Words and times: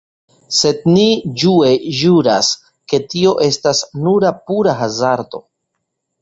Sed 0.59 0.79
ni 0.93 1.03
ĝue 1.41 1.69
ĵuras, 1.97 2.49
ke 2.93 3.01
tio 3.13 3.35
estas 3.49 3.83
nura 4.07 4.33
pura 4.49 4.75
hazardo. 4.81 5.45